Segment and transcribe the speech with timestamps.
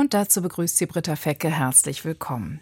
[0.00, 2.60] Und dazu begrüßt sie Britta Fecke herzlich willkommen.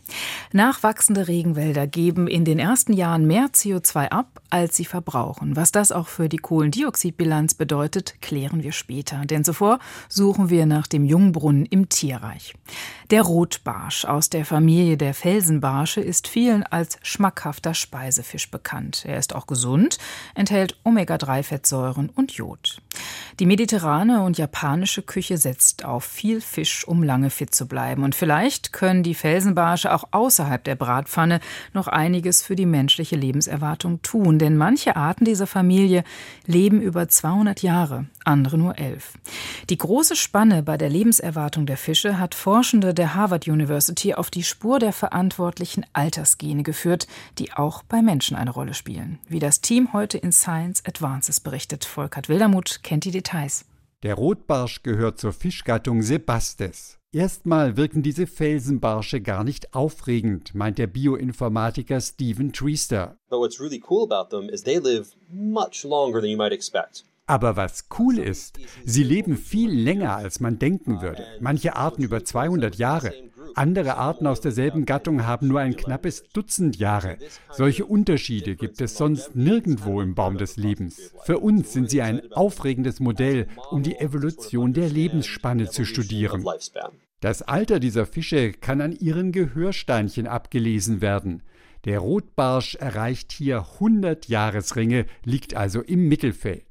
[0.52, 5.54] Nachwachsende Regenwälder geben in den ersten Jahren mehr CO2 ab, als sie verbrauchen.
[5.54, 9.24] Was das auch für die Kohlendioxidbilanz bedeutet, klären wir später.
[9.24, 9.78] Denn zuvor
[10.08, 12.54] suchen wir nach dem Jungbrunnen im Tierreich.
[13.10, 19.04] Der Rotbarsch aus der Familie der Felsenbarsche ist vielen als schmackhafter Speisefisch bekannt.
[19.06, 19.98] Er ist auch gesund,
[20.34, 22.82] enthält Omega-3-Fettsäuren und Jod.
[23.38, 28.02] Die mediterrane und japanische Küche setzt auf viel Fisch, um lange fit zu bleiben.
[28.02, 31.40] Und vielleicht können die Felsenbarsche auch außerhalb der Bratpfanne
[31.72, 34.38] noch einiges für die menschliche Lebenserwartung tun.
[34.38, 36.04] Denn manche Arten dieser Familie
[36.46, 39.14] leben über 200 Jahre, andere nur elf.
[39.70, 44.42] Die große Spanne bei der Lebenserwartung der Fische hat Forschende der Harvard University auf die
[44.42, 47.06] Spur der verantwortlichen Altersgene geführt,
[47.38, 49.18] die auch bei Menschen eine Rolle spielen.
[49.28, 51.84] Wie das Team heute in Science Advances berichtet.
[51.84, 53.64] Volkert Wildermuth kennt die Details.
[54.02, 56.97] Der Rotbarsch gehört zur Fischgattung Sebastes.
[57.10, 61.96] Erstmal wirken diese Felsenbarsche gar nicht aufregend, meint der Bioinformatiker.
[63.30, 67.06] But what's really cool about them is they live much longer than you might expect.
[67.26, 71.24] Aber was cool ist, sie leben viel länger, als man denken würde.
[71.40, 73.14] Manche Arten über 200 Jahre.
[73.54, 77.18] Andere Arten aus derselben Gattung haben nur ein knappes Dutzend Jahre.
[77.50, 81.12] Solche Unterschiede gibt es sonst nirgendwo im Baum des Lebens.
[81.24, 86.44] Für uns sind sie ein aufregendes Modell, um die Evolution der Lebensspanne zu studieren.
[87.20, 91.42] Das Alter dieser Fische kann an ihren Gehörsteinchen abgelesen werden.
[91.84, 96.67] Der Rotbarsch erreicht hier 100 Jahresringe, liegt also im Mittelfeld.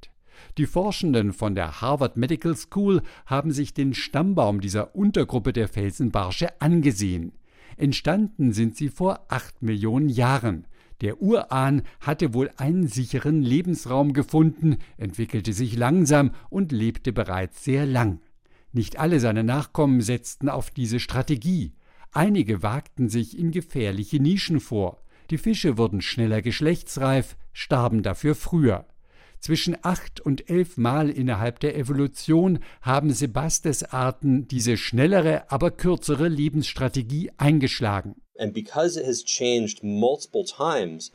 [0.58, 6.60] Die Forschenden von der Harvard Medical School haben sich den Stammbaum dieser Untergruppe der Felsenbarsche
[6.60, 7.34] angesehen.
[7.78, 10.66] Entstanden sind sie vor acht Millionen Jahren.
[11.02, 17.86] Der Urahn hatte wohl einen sicheren Lebensraum gefunden, entwickelte sich langsam und lebte bereits sehr
[17.86, 18.20] lang.
[18.74, 21.74] Nicht alle seine Nachkommen setzten auf diese Strategie.
[22.14, 25.04] Einige wagten sich in gefährliche Nischen vor.
[25.30, 28.88] Die Fische wurden schneller geschlechtsreif, starben dafür früher.
[29.40, 37.32] Zwischen acht und elf Mal innerhalb der Evolution haben Sebastes-Arten diese schnellere, aber kürzere Lebensstrategie
[37.38, 38.16] eingeschlagen.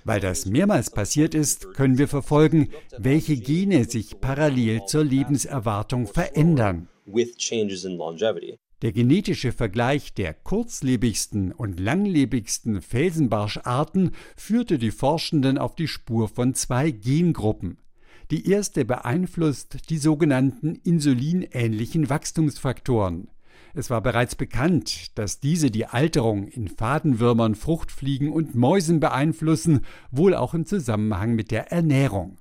[0.05, 2.69] Weil das mehrmals passiert ist, können wir verfolgen,
[2.99, 6.89] welche Gene sich parallel zur Lebenserwartung verändern.
[8.83, 16.55] Der genetische Vergleich der kurzlebigsten und langlebigsten Felsenbarscharten führte die Forschenden auf die Spur von
[16.55, 17.79] zwei Gengruppen.
[18.33, 23.29] Die erste beeinflusst die sogenannten insulinähnlichen Wachstumsfaktoren.
[23.75, 30.35] Es war bereits bekannt, dass diese die Alterung in Fadenwürmern, Fruchtfliegen und Mäusen beeinflussen, wohl
[30.35, 32.39] auch im Zusammenhang mit der Ernährung.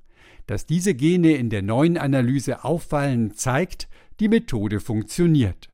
[0.48, 3.90] Dass diese Gene in der neuen Analyse auffallen, zeigt,
[4.22, 5.71] die Methode funktioniert.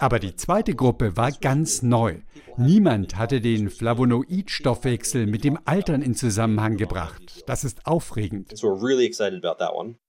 [0.00, 2.16] Aber die zweite Gruppe war ganz neu.
[2.56, 7.44] Niemand hatte den Flavonoid-Stoffwechsel mit dem Altern in Zusammenhang gebracht.
[7.46, 8.52] Das ist aufregend.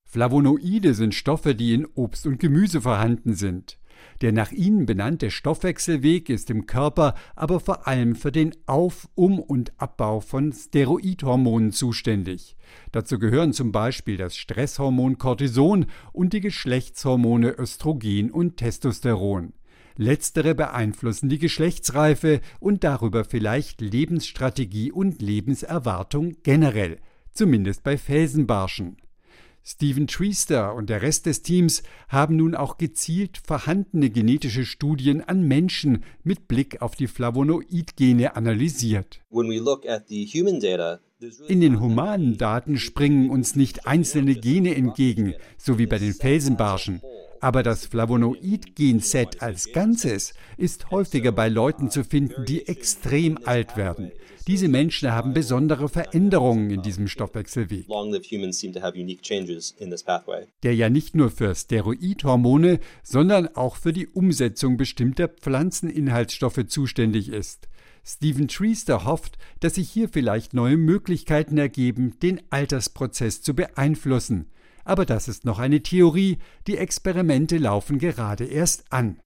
[0.05, 3.77] Flavonoide sind Stoffe, die in Obst und Gemüse vorhanden sind.
[4.21, 9.39] Der nach ihnen benannte Stoffwechselweg ist im Körper aber vor allem für den Auf-, Um-
[9.39, 12.57] und Abbau von Steroidhormonen zuständig.
[12.91, 19.53] Dazu gehören zum Beispiel das Stresshormon Cortison und die Geschlechtshormone Östrogen und Testosteron.
[19.95, 26.99] Letztere beeinflussen die Geschlechtsreife und darüber vielleicht Lebensstrategie und Lebenserwartung generell,
[27.31, 28.97] zumindest bei Felsenbarschen.
[29.71, 35.43] Stephen Treaster und der Rest des Teams haben nun auch gezielt vorhandene genetische Studien an
[35.43, 39.21] Menschen mit Blick auf die Flavonoid-Gene analysiert.
[41.47, 47.01] In den humanen Daten springen uns nicht einzelne Gene entgegen, so wie bei den Felsenbarschen.
[47.41, 54.11] Aber das Flavonoid-Genset als Ganzes ist häufiger bei Leuten zu finden, die extrem alt werden.
[54.47, 57.85] Diese Menschen haben besondere Veränderungen in diesem Stoffwechselweg,
[60.63, 67.69] der ja nicht nur für Steroidhormone, sondern auch für die Umsetzung bestimmter Pflanzeninhaltsstoffe zuständig ist.
[68.03, 74.47] Stephen Treaster hofft, dass sich hier vielleicht neue Möglichkeiten ergeben, den Altersprozess zu beeinflussen.
[74.89, 79.19] Aber das ist noch eine Theorie, die Experimente laufen gerade erst an.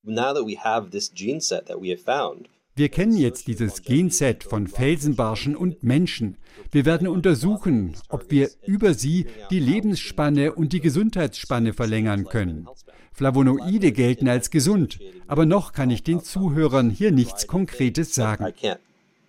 [2.76, 6.36] Wir kennen jetzt dieses Genset von Felsenbarschen und Menschen.
[6.70, 12.68] Wir werden untersuchen, ob wir über sie die Lebensspanne und die Gesundheitsspanne verlängern können.
[13.14, 18.54] Flavonoide gelten als gesund, aber noch kann ich den Zuhörern hier nichts Konkretes sagen.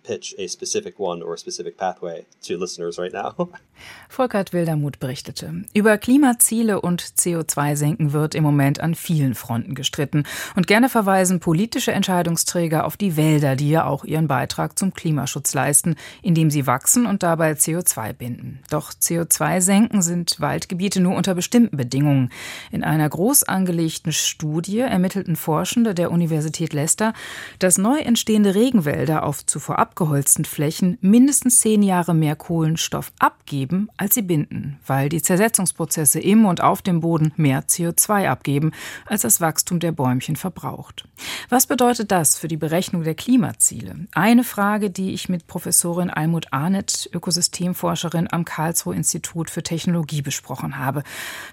[0.05, 3.49] Pitch a specific one or a specific pathway to listeners right now.
[4.09, 5.63] Volkert Wildermuth berichtete.
[5.73, 10.23] Über Klimaziele und CO2-Senken wird im Moment an vielen Fronten gestritten.
[10.55, 15.53] Und gerne verweisen politische Entscheidungsträger auf die Wälder, die ja auch ihren Beitrag zum Klimaschutz
[15.53, 18.59] leisten, indem sie wachsen und dabei CO2 binden.
[18.69, 22.31] Doch CO2-Senken sind Waldgebiete nur unter bestimmten Bedingungen.
[22.71, 27.13] In einer groß angelegten Studie ermittelten Forschende der Universität Leicester,
[27.59, 34.15] dass neu entstehende Regenwälder auf zuvor abgeholzten Flächen mindestens zehn Jahre mehr Kohlenstoff abgeben, als
[34.15, 38.71] sie binden, weil die Zersetzungsprozesse im und auf dem Boden mehr CO2 abgeben,
[39.05, 41.07] als das Wachstum der Bäumchen verbraucht.
[41.47, 43.95] Was bedeutet das für die Berechnung der Klimaziele?
[44.11, 50.77] Eine Frage, die ich mit Professorin Almut Arnett, Ökosystemforscherin am Karlsruhe Institut für Technologie besprochen
[50.77, 51.03] habe.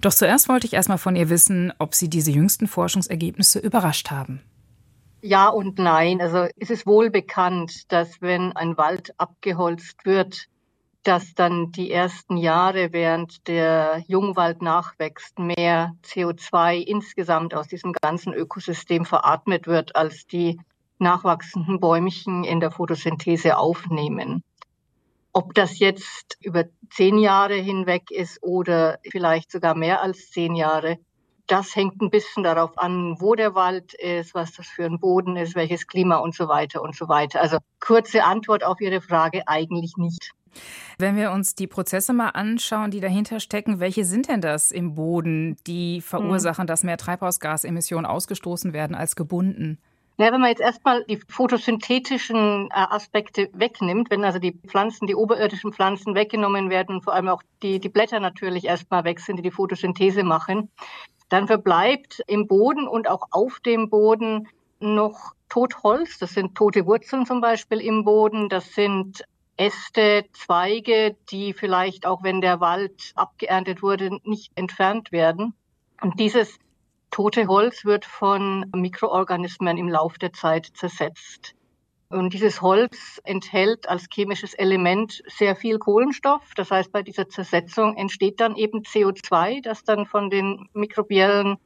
[0.01, 4.41] Doch zuerst wollte ich erstmal von ihr wissen, ob sie diese jüngsten Forschungsergebnisse überrascht haben.
[5.25, 6.21] Ja und nein.
[6.21, 10.49] Also es ist wohl bekannt, dass wenn ein Wald abgeholzt wird,
[11.05, 18.35] dass dann die ersten Jahre, während der Jungwald nachwächst, mehr CO2 insgesamt aus diesem ganzen
[18.35, 20.61] Ökosystem veratmet wird, als die
[20.99, 24.43] nachwachsenden Bäumchen in der Photosynthese aufnehmen.
[25.33, 30.99] Ob das jetzt über zehn Jahre hinweg ist oder vielleicht sogar mehr als zehn Jahre,
[31.53, 35.37] das hängt ein bisschen darauf an, wo der Wald ist, was das für ein Boden
[35.37, 37.43] ist, welches Klima und so weiter und so weiter.
[37.43, 40.31] Also kurze Antwort auf Ihre Frage eigentlich nicht.
[40.99, 44.95] Wenn wir uns die Prozesse mal anschauen, die dahinter stecken, welche sind denn das im
[44.95, 49.79] Boden, die verursachen, dass mehr Treibhausgasemissionen ausgestoßen werden als gebunden?
[50.19, 55.15] Ja, wenn man jetzt erstmal die photosynthetischen äh, Aspekte wegnimmt, wenn also die Pflanzen, die
[55.15, 59.37] oberirdischen Pflanzen weggenommen werden und vor allem auch die, die Blätter natürlich erstmal weg sind,
[59.37, 60.71] die die Photosynthese machen,
[61.33, 64.49] dann verbleibt im Boden und auch auf dem Boden
[64.81, 66.19] noch Totholz.
[66.19, 68.51] Das sind tote Wurzeln zum Beispiel im Boden.
[68.51, 69.25] Das sind
[69.57, 75.55] Äste, Zweige, die vielleicht auch, wenn der Wald abgeerntet wurde, nicht entfernt werden.
[76.03, 76.59] Und dieses
[77.11, 81.55] tote Holz wird von Mikroorganismen im Laufe der Zeit zersetzt.
[82.13, 86.43] Und dieses Holz enthält als chemisches Element sehr viel Kohlenstoff.
[86.57, 91.57] Das heißt, bei dieser Zersetzung entsteht dann eben CO2, das dann von den mikrobiellen,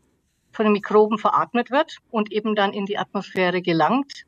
[0.53, 4.23] von den Mikroben veratmet wird und eben dann in die Atmosphäre gelangt.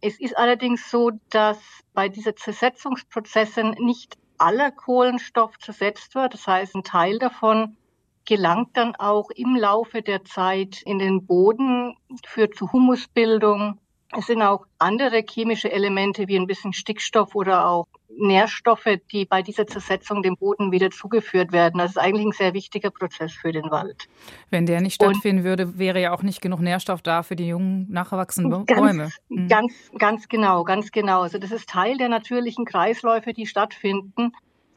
[0.00, 1.60] Es ist allerdings so, dass
[1.94, 6.34] bei diesen Zersetzungsprozessen nicht aller Kohlenstoff zersetzt wird.
[6.34, 7.76] Das heißt, ein Teil davon
[8.24, 11.94] gelangt dann auch im Laufe der Zeit in den Boden,
[12.26, 13.78] führt zu Humusbildung
[14.16, 17.86] es sind auch andere chemische Elemente wie ein bisschen Stickstoff oder auch
[18.18, 21.78] Nährstoffe, die bei dieser Zersetzung dem Boden wieder zugeführt werden.
[21.78, 24.08] Das ist eigentlich ein sehr wichtiger Prozess für den Wald.
[24.50, 27.48] Wenn der nicht stattfinden Und würde, wäre ja auch nicht genug Nährstoff da für die
[27.48, 29.10] jungen, nachwachsenden Bäume.
[29.28, 29.48] Mhm.
[29.48, 31.22] Ganz, ganz genau, ganz genau.
[31.22, 34.32] Also das ist Teil der natürlichen Kreisläufe, die stattfinden.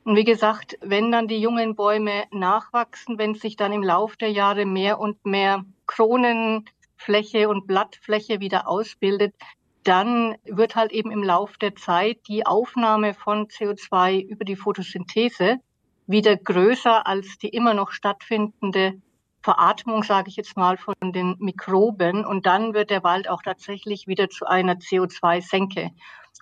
[0.05, 4.31] Und wie gesagt, wenn dann die jungen Bäume nachwachsen, wenn sich dann im Laufe der
[4.31, 6.65] Jahre mehr und mehr Kronen
[6.97, 9.36] Fläche und Blattfläche wieder ausbildet,
[9.83, 15.59] dann wird halt eben im Lauf der Zeit die Aufnahme von CO2 über die Photosynthese
[16.07, 19.00] wieder größer als die immer noch stattfindende
[19.42, 22.25] Veratmung, sage ich jetzt mal, von den Mikroben.
[22.25, 25.92] Und dann wird der Wald auch tatsächlich wieder zu einer CO2-Senke.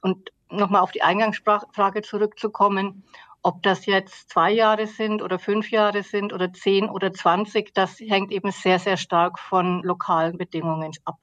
[0.01, 3.03] Und nochmal auf die Eingangsfrage zurückzukommen,
[3.43, 7.99] ob das jetzt zwei Jahre sind oder fünf Jahre sind oder zehn oder zwanzig, das
[7.99, 11.17] hängt eben sehr, sehr stark von lokalen Bedingungen ab.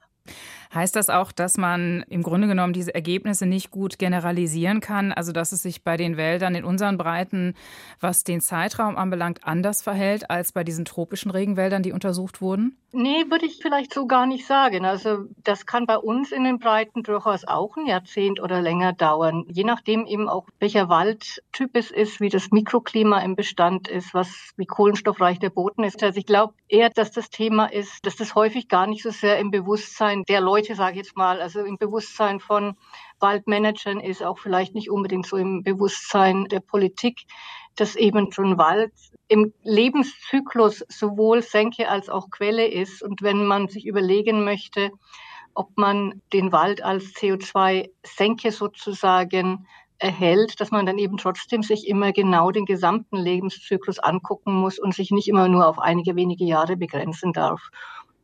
[0.73, 5.11] Heißt das auch, dass man im Grunde genommen diese Ergebnisse nicht gut generalisieren kann?
[5.11, 7.55] Also, dass es sich bei den Wäldern in unseren Breiten,
[7.99, 12.77] was den Zeitraum anbelangt, anders verhält als bei diesen tropischen Regenwäldern, die untersucht wurden?
[12.93, 14.85] Nee, würde ich vielleicht so gar nicht sagen.
[14.85, 19.45] Also, das kann bei uns in den Breiten durchaus auch ein Jahrzehnt oder länger dauern.
[19.49, 24.51] Je nachdem eben auch, welcher Waldtyp es ist, wie das Mikroklima im Bestand ist, was,
[24.57, 26.03] wie kohlenstoffreich der Boden ist.
[26.03, 29.39] Also, ich glaube eher, dass das Thema ist, dass das häufig gar nicht so sehr
[29.39, 32.77] im Bewusstsein der Leute Leute, sage ich jetzt mal, also im Bewusstsein von
[33.19, 37.21] Waldmanagern ist auch vielleicht nicht unbedingt so im Bewusstsein der Politik,
[37.75, 38.93] dass eben schon Wald
[39.27, 43.01] im Lebenszyklus sowohl Senke als auch Quelle ist.
[43.01, 44.91] Und wenn man sich überlegen möchte,
[45.55, 49.65] ob man den Wald als CO2-Senke sozusagen
[49.97, 54.93] erhält, dass man dann eben trotzdem sich immer genau den gesamten Lebenszyklus angucken muss und
[54.93, 57.61] sich nicht immer nur auf einige wenige Jahre begrenzen darf.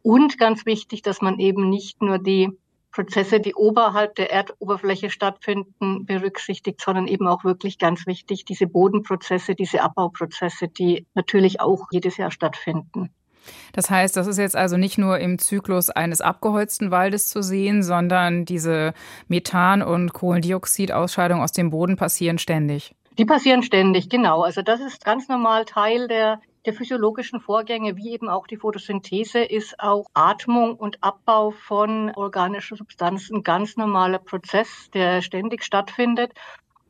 [0.07, 2.49] Und ganz wichtig, dass man eben nicht nur die
[2.93, 9.53] Prozesse, die oberhalb der Erdoberfläche stattfinden, berücksichtigt, sondern eben auch wirklich ganz wichtig, diese Bodenprozesse,
[9.53, 13.09] diese Abbauprozesse, die natürlich auch jedes Jahr stattfinden.
[13.73, 17.83] Das heißt, das ist jetzt also nicht nur im Zyklus eines abgeholzten Waldes zu sehen,
[17.83, 18.93] sondern diese
[19.27, 22.95] Methan- und Kohlendioxidausscheidungen aus dem Boden passieren ständig.
[23.17, 24.43] Die passieren ständig, genau.
[24.43, 29.39] Also das ist ganz normal Teil der, der physiologischen Vorgänge, wie eben auch die Photosynthese,
[29.39, 36.33] ist auch Atmung und Abbau von organischen Substanzen ein ganz normaler Prozess, der ständig stattfindet.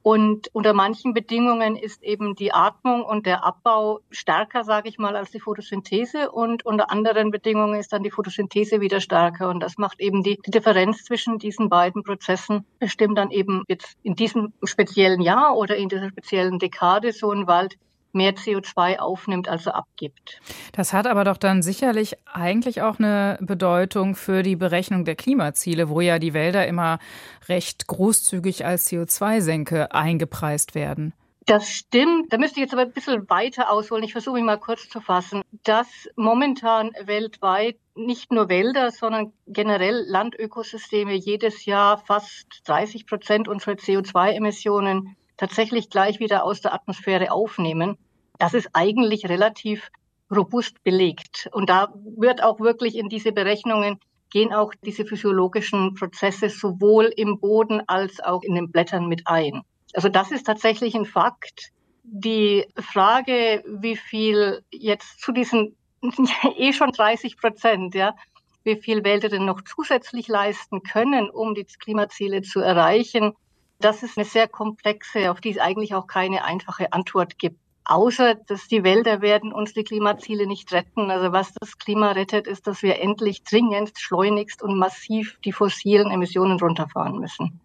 [0.02, 5.16] Und unter manchen Bedingungen ist eben die Atmung und der Abbau stärker, sage ich mal,
[5.16, 6.32] als die Photosynthese.
[6.32, 9.50] Und unter anderen Bedingungen ist dann die Photosynthese wieder stärker.
[9.50, 13.98] Und das macht eben die, die Differenz zwischen diesen beiden Prozessen, bestimmt dann eben jetzt
[14.02, 17.78] in diesem speziellen Jahr oder in dieser speziellen Dekade so ein Wald
[18.14, 20.40] mehr CO2 aufnimmt, als er abgibt.
[20.72, 25.90] Das hat aber doch dann sicherlich eigentlich auch eine Bedeutung für die Berechnung der Klimaziele,
[25.90, 27.00] wo ja die Wälder immer
[27.48, 31.14] recht großzügig als CO2-Senke eingepreist werden.
[31.48, 32.34] Das stimmt.
[32.34, 34.04] Da müsste ich jetzt aber ein bisschen weiter ausholen.
[34.04, 35.42] Ich versuche mich mal kurz zu fassen.
[35.64, 35.88] Dass
[36.18, 45.16] momentan weltweit nicht nur Wälder, sondern generell Landökosysteme jedes Jahr fast 30 Prozent unserer CO2-Emissionen
[45.38, 47.98] tatsächlich gleich wieder aus der Atmosphäre aufnehmen,
[48.38, 49.90] das ist eigentlich relativ
[50.30, 51.50] robust belegt.
[51.54, 57.40] Und da wird auch wirklich in diese Berechnungen gehen auch diese physiologischen Prozesse sowohl im
[57.40, 59.62] Boden als auch in den Blättern mit ein.
[59.94, 61.72] Also das ist tatsächlich ein Fakt.
[62.04, 65.76] Die Frage, wie viel jetzt zu diesen
[66.58, 68.16] eh schon 30 Prozent, ja,
[68.64, 73.34] wie viel Wälder denn noch zusätzlich leisten können, um die Klimaziele zu erreichen,
[73.80, 77.60] das ist eine sehr komplexe, auf die es eigentlich auch keine einfache Antwort gibt.
[77.90, 81.10] Außer, dass die Wälder werden uns die Klimaziele nicht retten.
[81.10, 86.12] Also was das Klima rettet, ist, dass wir endlich dringend, schleunigst und massiv die fossilen
[86.12, 87.62] Emissionen runterfahren müssen.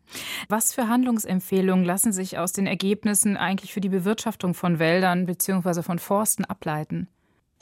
[0.48, 5.82] Was für Handlungsempfehlungen lassen sich aus den Ergebnissen eigentlich für die Bewirtschaftung von Wäldern bzw.
[5.82, 7.08] von Forsten ableiten?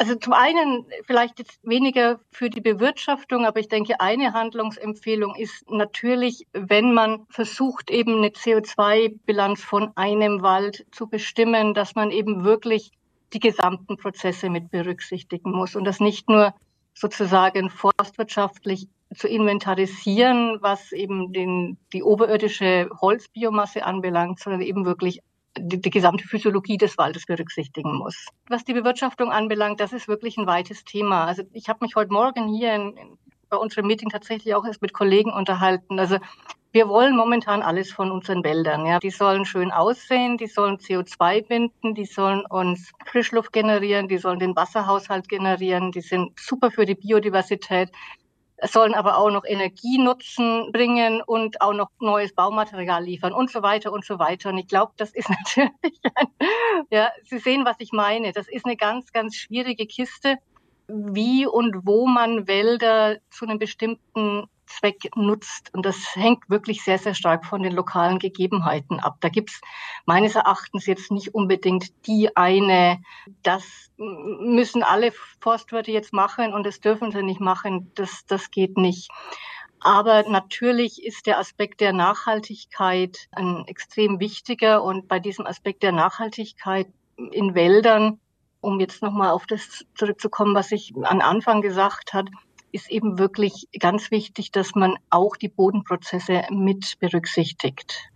[0.00, 5.71] Also zum einen vielleicht jetzt weniger für die Bewirtschaftung, aber ich denke, eine Handlungsempfehlung ist
[5.71, 12.45] natürlich, wenn man versucht, eben eine CO2-Bilanz von einem Wald zu bestimmen, dass man eben
[12.45, 12.92] wirklich
[13.35, 16.54] die gesamten Prozesse mit berücksichtigen muss und das nicht nur
[16.95, 25.21] sozusagen forstwirtschaftlich zu inventarisieren, was eben den, die oberirdische Holzbiomasse anbelangt, sondern eben wirklich
[25.59, 28.26] die, die, gesamte Physiologie des Waldes berücksichtigen muss.
[28.49, 31.25] Was die Bewirtschaftung anbelangt, das ist wirklich ein weites Thema.
[31.25, 34.80] Also ich habe mich heute Morgen hier in, in, bei unserem Meeting tatsächlich auch erst
[34.80, 35.99] mit Kollegen unterhalten.
[35.99, 36.19] Also
[36.73, 38.87] wir wollen momentan alles von unseren Wäldern.
[38.87, 39.00] Ja.
[39.00, 44.38] Die sollen schön aussehen, die sollen CO2 binden, die sollen uns Frischluft generieren, die sollen
[44.38, 47.90] den Wasserhaushalt generieren, die sind super für die Biodiversität
[48.62, 53.93] sollen aber auch noch Energienutzen bringen und auch noch neues Baumaterial liefern und so weiter
[53.93, 54.50] und so weiter.
[54.50, 56.26] Und ich glaube, das ist natürlich, ein,
[56.90, 58.33] ja, Sie sehen, was ich meine.
[58.33, 60.37] Das ist eine ganz, ganz schwierige Kiste,
[60.88, 65.72] wie und wo man Wälder zu einem bestimmten Zweck nutzt.
[65.74, 69.16] Und das hängt wirklich sehr, sehr stark von den lokalen Gegebenheiten ab.
[69.20, 69.60] Da gibt es
[70.06, 73.00] meines Erachtens jetzt nicht unbedingt die eine,
[73.42, 73.64] das
[73.96, 77.90] müssen alle Forstwirte jetzt machen und das dürfen sie nicht machen.
[77.94, 79.10] Das, das geht nicht.
[79.80, 84.82] Aber natürlich ist der Aspekt der Nachhaltigkeit ein extrem wichtiger.
[84.82, 86.86] Und bei diesem Aspekt der Nachhaltigkeit
[87.32, 88.20] in Wäldern,
[88.60, 92.28] um jetzt nochmal auf das zurückzukommen, was ich am Anfang gesagt hat,
[92.72, 98.10] ist eben wirklich ganz wichtig, dass man auch die Bodenprozesse mit berücksichtigt.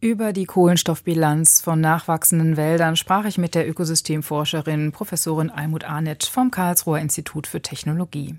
[0.00, 6.52] Über die Kohlenstoffbilanz von nachwachsenden Wäldern sprach ich mit der Ökosystemforscherin Professorin Almut Arnett vom
[6.52, 8.36] Karlsruher Institut für Technologie.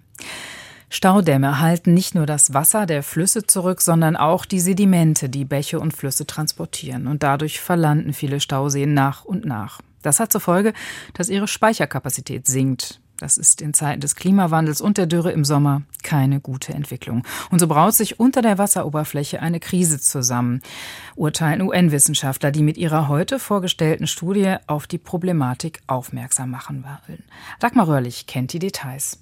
[0.90, 5.80] Staudämme halten nicht nur das Wasser der Flüsse zurück, sondern auch die Sedimente, die Bäche
[5.80, 7.08] und Flüsse transportieren.
[7.08, 9.82] Und dadurch verlanden viele Stauseen nach und nach.
[10.02, 10.74] Das hat zur Folge,
[11.14, 13.02] dass ihre Speicherkapazität sinkt.
[13.20, 17.24] Das ist in Zeiten des Klimawandels und der Dürre im Sommer keine gute Entwicklung.
[17.52, 20.62] Und so braut sich unter der Wasseroberfläche eine Krise zusammen,
[21.16, 27.24] urteilen UN-Wissenschaftler, die mit ihrer heute vorgestellten Studie auf die Problematik aufmerksam machen wollen.
[27.60, 29.20] Dagmar Röhrlich kennt die Details.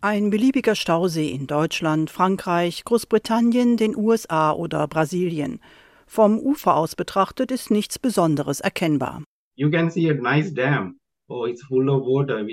[0.00, 5.60] Ein beliebiger Stausee in Deutschland, Frankreich, Großbritannien, den USA oder Brasilien.
[6.06, 9.22] Vom Ufer aus betrachtet ist nichts Besonderes erkennbar.
[9.56, 10.98] You can see a nice dam.
[11.28, 12.44] Oh, it's full of water.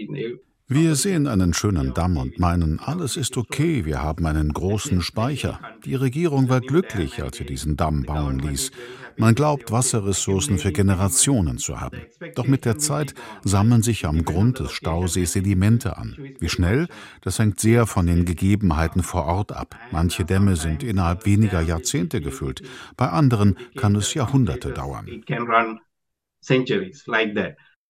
[0.74, 5.60] Wir sehen einen schönen Damm und meinen, alles ist okay, wir haben einen großen Speicher.
[5.84, 8.72] Die Regierung war glücklich, als sie diesen Damm bauen ließ.
[9.18, 12.04] Man glaubt, Wasserressourcen für Generationen zu haben.
[12.36, 16.16] Doch mit der Zeit sammeln sich am Grund des Stausees Sedimente an.
[16.40, 16.88] Wie schnell?
[17.20, 19.76] Das hängt sehr von den Gegebenheiten vor Ort ab.
[19.92, 22.62] Manche Dämme sind innerhalb weniger Jahrzehnte gefüllt,
[22.96, 25.22] bei anderen kann es Jahrhunderte dauern.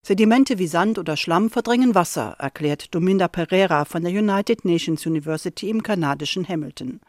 [0.04, 5.70] Sedimente wie Sand oder Schlamm verdrängen Wasser, erklärt Dominda Pereira von der United Nations University
[5.70, 7.02] im kanadischen Hamilton.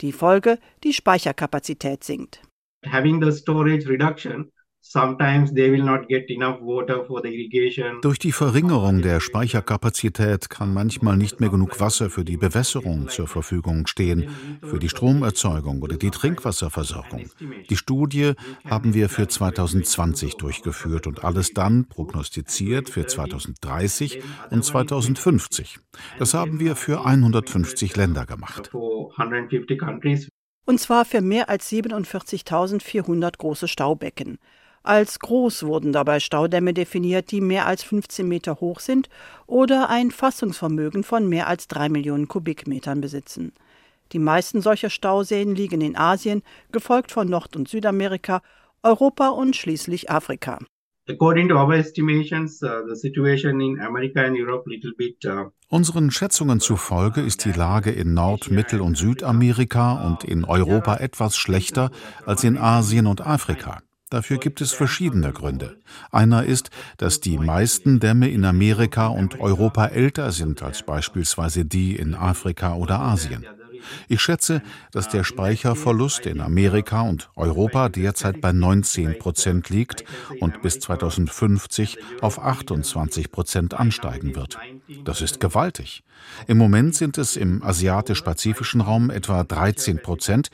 [0.00, 2.40] Die Folge, die Speicherkapazität sinkt.
[2.86, 4.50] Having the storage reduction
[8.00, 13.28] durch die Verringerung der Speicherkapazität kann manchmal nicht mehr genug Wasser für die Bewässerung zur
[13.28, 14.30] Verfügung stehen,
[14.62, 17.26] für die Stromerzeugung oder die Trinkwasserversorgung.
[17.68, 18.32] Die Studie
[18.64, 25.80] haben wir für 2020 durchgeführt und alles dann prognostiziert für 2030 und 2050.
[26.18, 28.70] Das haben wir für 150 Länder gemacht.
[30.64, 34.38] Und zwar für mehr als 47.400 große Staubecken.
[34.82, 39.08] Als groß wurden dabei Staudämme definiert, die mehr als 15 Meter hoch sind
[39.46, 43.52] oder ein Fassungsvermögen von mehr als drei Millionen Kubikmetern besitzen.
[44.12, 46.42] Die meisten solcher Stauseen liegen in Asien,
[46.72, 48.42] gefolgt von Nord- und Südamerika,
[48.82, 50.58] Europa und schließlich Afrika.
[51.10, 51.32] Uh, uh,
[55.70, 61.36] Unseren Schätzungen zufolge ist die Lage in Nord-, Mittel- und Südamerika und in Europa etwas
[61.36, 61.90] schlechter
[62.26, 63.80] als in Asien und Afrika.
[64.10, 65.76] Dafür gibt es verschiedene Gründe.
[66.10, 71.96] Einer ist, dass die meisten Dämme in Amerika und Europa älter sind als beispielsweise die
[71.96, 73.44] in Afrika oder Asien.
[74.08, 80.04] Ich schätze, dass der Speicherverlust in Amerika und Europa derzeit bei 19 Prozent liegt
[80.40, 84.58] und bis 2050 auf 28 Prozent ansteigen wird.
[85.04, 86.02] Das ist gewaltig.
[86.46, 90.50] Im Moment sind es im asiatisch-pazifischen Raum etwa 13 Prozent,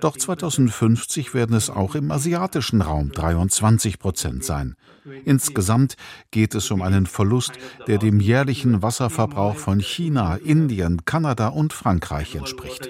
[0.00, 4.76] doch 2050 werden es auch im asiatischen Raum 23 Prozent sein.
[5.24, 5.96] Insgesamt
[6.30, 7.52] geht es um einen Verlust,
[7.86, 12.88] der dem jährlichen Wasserverbrauch von China, Indien, Kanada und Frankreich entspricht.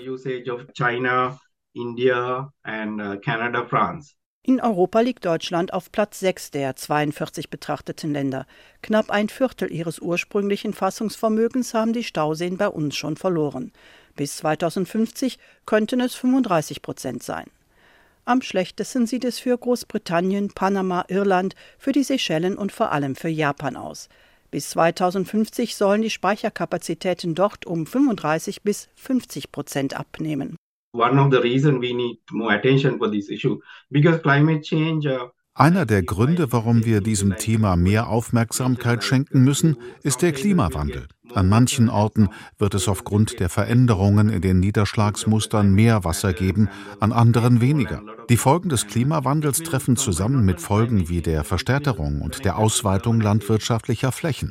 [4.42, 8.46] In Europa liegt Deutschland auf Platz 6 der 42 betrachteten Länder.
[8.80, 13.72] Knapp ein Viertel ihres ursprünglichen Fassungsvermögens haben die Stauseen bei uns schon verloren.
[14.14, 17.46] Bis 2050 könnten es 35 Prozent sein.
[18.28, 23.28] Am schlechtesten sieht es für Großbritannien, Panama, Irland, für die Seychellen und vor allem für
[23.28, 24.08] Japan aus.
[24.50, 30.56] Bis 2050 sollen die Speicherkapazitäten dort um 35 bis 50 Prozent abnehmen.
[30.92, 33.60] One of the reason we need more attention for this issue
[33.90, 39.76] because climate change uh, einer der Gründe, warum wir diesem Thema mehr Aufmerksamkeit schenken müssen,
[40.02, 41.08] ist der Klimawandel.
[41.34, 46.68] An manchen Orten wird es aufgrund der Veränderungen in den Niederschlagsmustern mehr Wasser geben,
[47.00, 48.02] an anderen weniger.
[48.28, 54.12] Die Folgen des Klimawandels treffen zusammen mit Folgen wie der Verstädterung und der Ausweitung landwirtschaftlicher
[54.12, 54.50] Flächen.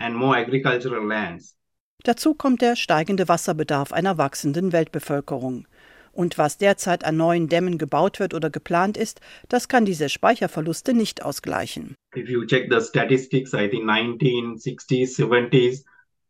[2.03, 5.67] Dazu kommt der steigende Wasserbedarf einer wachsenden Weltbevölkerung.
[6.15, 10.93] Und was derzeit an neuen Dämmen gebaut wird oder geplant ist, das kann diese Speicherverluste
[10.93, 11.95] nicht ausgleichen.
[12.15, 15.83] If you check the statistics, I think 1960s, 70s,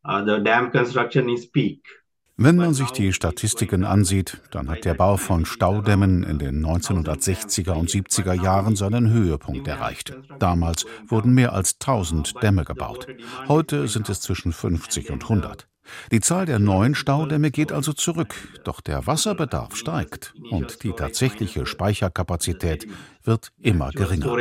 [0.07, 1.83] uh, the dam construction is peak.
[2.37, 7.71] Wenn man sich die Statistiken ansieht, dann hat der Bau von Staudämmen in den 1960er
[7.71, 10.17] und 70er Jahren seinen Höhepunkt erreicht.
[10.39, 13.07] Damals wurden mehr als 1000 Dämme gebaut.
[13.47, 15.67] Heute sind es zwischen 50 und 100.
[16.11, 21.65] Die Zahl der neuen Staudämme geht also zurück, doch der Wasserbedarf steigt und die tatsächliche
[21.65, 22.87] Speicherkapazität
[23.23, 24.35] wird immer geringer.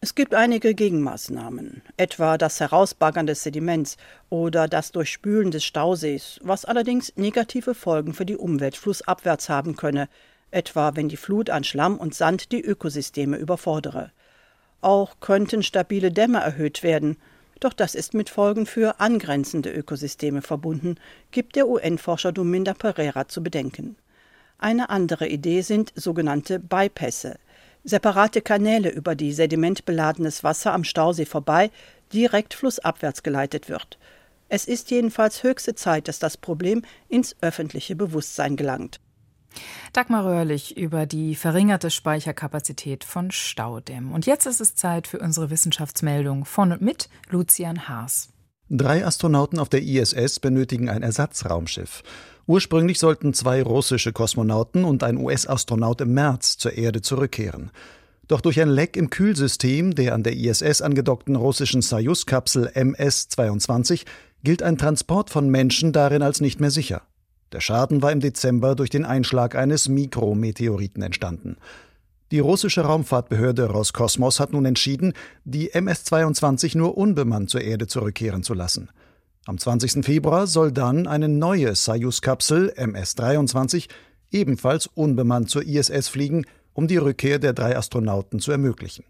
[0.00, 3.96] Es gibt einige Gegenmaßnahmen, etwa das Herausbaggern des Sediments
[4.30, 10.08] oder das Durchspülen des Stausees, was allerdings negative Folgen für die Umwelt flussabwärts haben könne,
[10.52, 14.12] etwa wenn die Flut an Schlamm und Sand die Ökosysteme überfordere.
[14.80, 17.16] Auch könnten stabile Dämme erhöht werden,
[17.60, 20.96] doch das ist mit Folgen für angrenzende Ökosysteme verbunden,
[21.30, 23.96] gibt der UN-Forscher Dominda Pereira zu bedenken.
[24.58, 27.38] Eine andere Idee sind sogenannte Bypässe,
[27.84, 31.70] separate Kanäle, über die sedimentbeladenes Wasser am Stausee vorbei
[32.12, 33.98] direkt flussabwärts geleitet wird.
[34.48, 39.00] Es ist jedenfalls höchste Zeit, dass das Problem ins öffentliche Bewusstsein gelangt.
[39.92, 44.12] Dagmar Röhrlich über die verringerte Speicherkapazität von Staudämmen.
[44.12, 48.28] Und jetzt ist es Zeit für unsere Wissenschaftsmeldung von und mit Lucian Haas.
[48.70, 52.02] Drei Astronauten auf der ISS benötigen ein Ersatzraumschiff.
[52.46, 57.70] Ursprünglich sollten zwei russische Kosmonauten und ein US-Astronaut im März zur Erde zurückkehren.
[58.26, 64.04] Doch durch ein Leck im Kühlsystem der an der ISS angedockten russischen Soyuz-Kapsel MS-22
[64.44, 67.02] gilt ein Transport von Menschen darin als nicht mehr sicher.
[67.52, 71.56] Der Schaden war im Dezember durch den Einschlag eines Mikrometeoriten entstanden.
[72.30, 78.52] Die russische Raumfahrtbehörde Roskosmos hat nun entschieden, die MS-22 nur unbemannt zur Erde zurückkehren zu
[78.52, 78.90] lassen.
[79.46, 80.04] Am 20.
[80.04, 83.88] Februar soll dann eine neue Soyuz-Kapsel MS-23
[84.30, 89.04] ebenfalls unbemannt zur ISS fliegen, um die Rückkehr der drei Astronauten zu ermöglichen.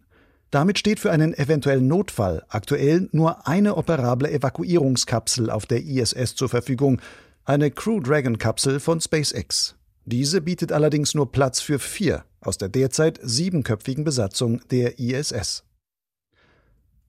[0.52, 6.48] Damit steht für einen eventuellen Notfall aktuell nur eine operable Evakuierungskapsel auf der ISS zur
[6.48, 7.00] Verfügung,
[7.48, 9.74] eine Crew Dragon Kapsel von SpaceX.
[10.04, 15.64] Diese bietet allerdings nur Platz für vier aus der derzeit siebenköpfigen Besatzung der ISS.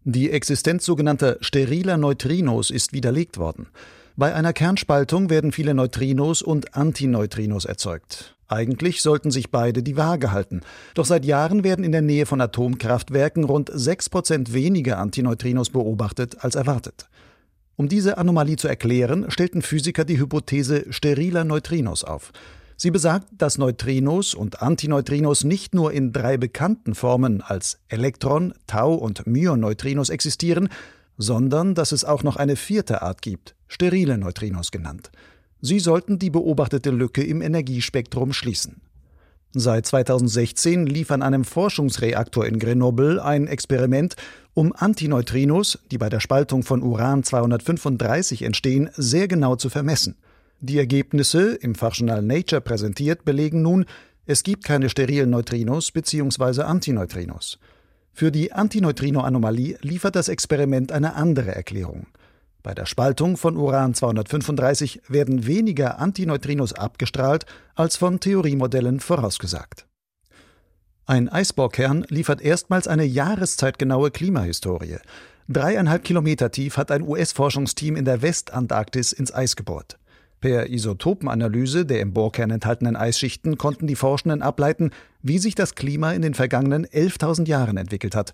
[0.06, 3.67] Die Existenz sogenannter steriler Neutrinos ist widerlegt worden.
[4.15, 8.38] Bei einer Kernspaltung werden viele Neutrinos und Antineutrinos erzeugt.
[8.47, 10.62] Eigentlich sollten sich beide die Waage halten.
[10.93, 16.56] Doch seit Jahren werden in der Nähe von Atomkraftwerken rund 6% weniger Antineutrinos beobachtet als
[16.56, 17.10] erwartet.
[17.79, 22.33] Um diese Anomalie zu erklären, stellten Physiker die Hypothese steriler Neutrinos auf.
[22.75, 28.95] Sie besagt, dass Neutrinos und Antineutrinos nicht nur in drei bekannten Formen als Elektron-, Tau-
[28.95, 30.67] und Myonneutrinos existieren,
[31.17, 35.09] sondern dass es auch noch eine vierte Art gibt, sterile Neutrinos genannt.
[35.61, 38.81] Sie sollten die beobachtete Lücke im Energiespektrum schließen.
[39.53, 44.15] Seit 2016 lief an einem Forschungsreaktor in Grenoble ein Experiment,
[44.53, 50.17] um Antineutrinos, die bei der Spaltung von Uran 235 entstehen, sehr genau zu vermessen.
[50.59, 53.85] Die Ergebnisse, im Fachjournal Nature präsentiert, belegen nun,
[54.27, 56.62] es gibt keine sterilen Neutrinos bzw.
[56.62, 57.57] Antineutrinos.
[58.13, 62.05] Für die Antineutrino-Anomalie liefert das Experiment eine andere Erklärung.
[62.61, 67.45] Bei der Spaltung von Uran 235 werden weniger Antineutrinos abgestrahlt
[67.75, 69.85] als von Theoriemodellen vorausgesagt.
[71.05, 74.97] Ein Eisbohrkern liefert erstmals eine jahreszeitgenaue Klimahistorie.
[75.47, 79.97] Dreieinhalb Kilometer tief hat ein US-Forschungsteam in der Westantarktis ins Eis gebohrt.
[80.41, 84.91] Per Isotopenanalyse der im Bohrkern enthaltenen Eisschichten konnten die Forschenden ableiten,
[85.21, 88.33] wie sich das Klima in den vergangenen 11.000 Jahren entwickelt hat.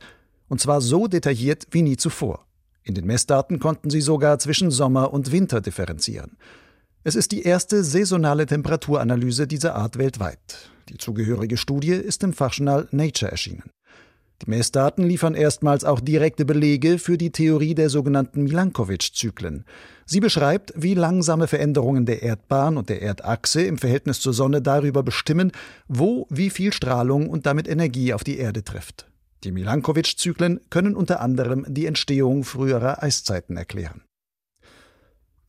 [0.50, 2.45] Und zwar so detailliert wie nie zuvor.
[2.86, 6.38] In den Messdaten konnten sie sogar zwischen Sommer und Winter differenzieren.
[7.04, 10.70] Es ist die erste saisonale Temperaturanalyse dieser Art weltweit.
[10.90, 13.72] Die zugehörige Studie ist im Fachjournal Nature erschienen.
[14.42, 19.66] Die Messdaten liefern erstmals auch direkte Belege für die Theorie der sogenannten Milankovitch-Zyklen.
[20.06, 25.04] Sie beschreibt, wie langsame Veränderungen der Erdbahn und der Erdachse im Verhältnis zur Sonne darüber
[25.04, 25.54] bestimmen,
[25.88, 29.08] wo wie viel Strahlung und damit Energie auf die Erde trifft.
[29.46, 34.02] Die Milankovitch-Zyklen können unter anderem die Entstehung früherer Eiszeiten erklären.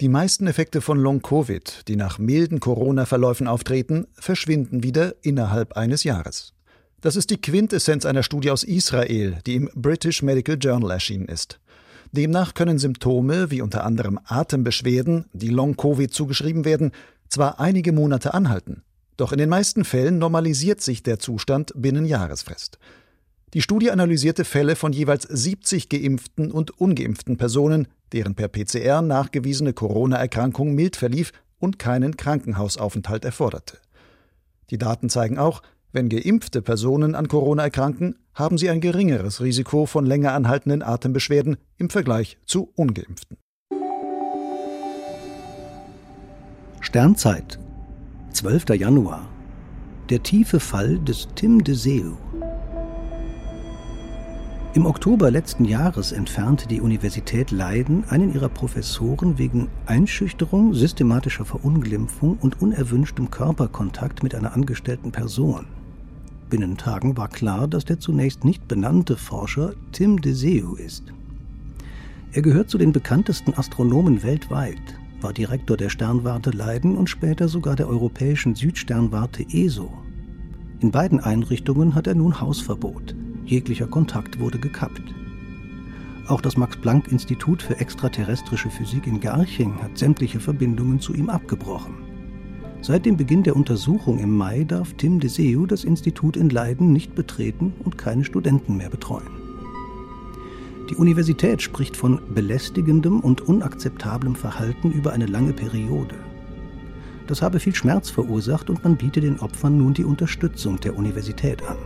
[0.02, 6.52] Die meisten Effekte von Long-Covid, die nach milden Corona-Verläufen auftreten, verschwinden wieder innerhalb eines Jahres.
[7.00, 11.58] Das ist die Quintessenz einer Studie aus Israel, die im British Medical Journal erschienen ist.
[12.12, 16.92] Demnach können Symptome wie unter anderem Atembeschwerden, die Long-Covid zugeschrieben werden,
[17.30, 18.82] zwar einige Monate anhalten,
[19.16, 22.78] doch in den meisten Fällen normalisiert sich der Zustand binnen Jahresfrist.
[23.56, 29.72] Die Studie analysierte Fälle von jeweils 70 geimpften und ungeimpften Personen, deren per PCR nachgewiesene
[29.72, 33.78] Corona-Erkrankung mild verlief und keinen Krankenhausaufenthalt erforderte.
[34.68, 39.86] Die Daten zeigen auch, wenn geimpfte Personen an Corona erkranken, haben sie ein geringeres Risiko
[39.86, 43.38] von länger anhaltenden Atembeschwerden im Vergleich zu ungeimpften.
[46.82, 47.58] Sternzeit,
[48.32, 48.68] 12.
[48.78, 49.26] Januar.
[50.10, 52.18] Der tiefe Fall des Tim de Seu.
[54.76, 62.36] Im Oktober letzten Jahres entfernte die Universität Leiden einen ihrer Professoren wegen Einschüchterung, systematischer Verunglimpfung
[62.42, 65.64] und unerwünschtem Körperkontakt mit einer angestellten Person.
[66.50, 71.04] Binnen Tagen war klar, dass der zunächst nicht benannte Forscher Tim de Seu ist.
[72.32, 77.76] Er gehört zu den bekanntesten Astronomen weltweit, war Direktor der Sternwarte Leiden und später sogar
[77.76, 79.90] der europäischen Südsternwarte ESO.
[80.80, 83.14] In beiden Einrichtungen hat er nun Hausverbot.
[83.46, 85.14] Jeglicher Kontakt wurde gekappt.
[86.26, 91.94] Auch das Max-Planck-Institut für extraterrestrische Physik in Garching hat sämtliche Verbindungen zu ihm abgebrochen.
[92.82, 96.92] Seit dem Beginn der Untersuchung im Mai darf Tim de Seu das Institut in Leiden
[96.92, 99.30] nicht betreten und keine Studenten mehr betreuen.
[100.90, 106.16] Die Universität spricht von belästigendem und unakzeptablem Verhalten über eine lange Periode.
[107.28, 111.62] Das habe viel Schmerz verursacht und man biete den Opfern nun die Unterstützung der Universität
[111.62, 111.76] an.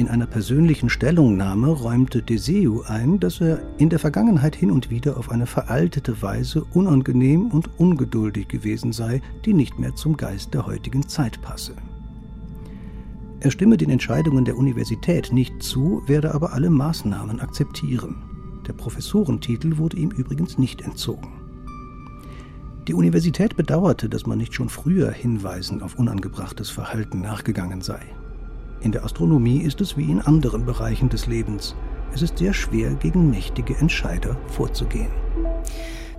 [0.00, 5.18] In einer persönlichen Stellungnahme räumte Deseu ein, dass er in der Vergangenheit hin und wieder
[5.18, 10.64] auf eine veraltete Weise unangenehm und ungeduldig gewesen sei, die nicht mehr zum Geist der
[10.64, 11.74] heutigen Zeit passe.
[13.40, 18.16] Er stimme den Entscheidungen der Universität nicht zu, werde aber alle Maßnahmen akzeptieren.
[18.66, 21.28] Der Professorentitel wurde ihm übrigens nicht entzogen.
[22.88, 28.00] Die Universität bedauerte, dass man nicht schon früher Hinweisen auf unangebrachtes Verhalten nachgegangen sei.
[28.82, 31.74] In der Astronomie ist es wie in anderen Bereichen des Lebens.
[32.14, 35.10] Es ist sehr schwer, gegen mächtige Entscheider vorzugehen.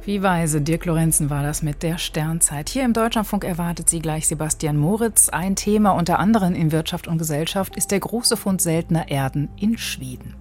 [0.04, 2.69] Wie weise Dirk Lorenzen war das mit der Sternzeit.
[2.69, 5.30] Hier im Deutschlandfunk erwartet sie gleich Sebastian Moritz.
[5.30, 9.78] Ein Thema unter anderem in Wirtschaft und Gesellschaft ist der große Fund seltener Erden in
[9.78, 10.36] Schweden.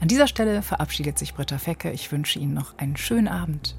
[0.00, 1.90] An dieser Stelle verabschiedet sich Britta Fecke.
[1.90, 3.74] Ich wünsche Ihnen noch einen schönen Abend.